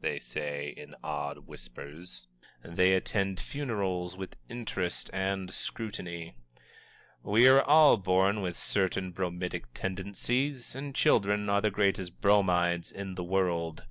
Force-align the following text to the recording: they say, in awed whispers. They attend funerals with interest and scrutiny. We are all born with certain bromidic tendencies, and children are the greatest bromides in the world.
they 0.00 0.18
say, 0.18 0.74
in 0.76 0.96
awed 1.04 1.46
whispers. 1.46 2.26
They 2.64 2.94
attend 2.94 3.38
funerals 3.38 4.16
with 4.16 4.34
interest 4.48 5.08
and 5.12 5.52
scrutiny. 5.52 6.34
We 7.22 7.46
are 7.46 7.62
all 7.62 7.96
born 7.96 8.40
with 8.42 8.56
certain 8.56 9.12
bromidic 9.12 9.66
tendencies, 9.74 10.74
and 10.74 10.92
children 10.92 11.48
are 11.48 11.60
the 11.60 11.70
greatest 11.70 12.20
bromides 12.20 12.90
in 12.90 13.14
the 13.14 13.22
world. 13.22 13.84